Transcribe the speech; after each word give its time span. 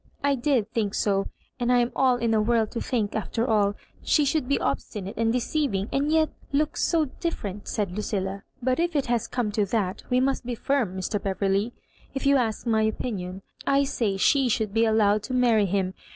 I 0.23 0.33
did 0.33 0.71
think 0.73 0.95
so; 0.95 1.27
and 1.59 1.71
I 1.71 1.77
am 1.77 1.91
all 1.95 2.15
in 2.15 2.33
a 2.33 2.41
whiri 2.41 2.67
to 2.71 2.81
think, 2.81 3.15
after 3.15 3.45
all, 3.47 3.75
she 4.01 4.25
should 4.25 4.47
be 4.47 4.59
obstinate 4.59 5.13
and 5.15 5.31
deceiving, 5.31 5.89
and 5.93 6.11
yet 6.11 6.31
look 6.51 6.75
so 6.75 7.05
different!" 7.05 7.67
said 7.67 7.91
LueiUa. 7.91 8.41
"But 8.63 8.79
if 8.79 8.95
it 8.95 9.05
has 9.05 9.27
come 9.27 9.51
to 9.51 9.63
that, 9.67 10.01
we 10.09 10.19
must 10.19 10.43
be 10.43 10.55
firm, 10.55 10.97
Mr. 10.97 11.21
Beverley. 11.21 11.73
If 12.15 12.25
you 12.25 12.37
ask 12.37 12.65
my 12.65 12.81
opinion, 12.81 13.43
I 13.67 13.83
say 13.83 14.17
she 14.17 14.49
should 14.49 14.73
be 14.73 14.85
allowed 14.85 15.21
to 15.21 15.35
marry 15.35 15.67
him. 15.67 15.93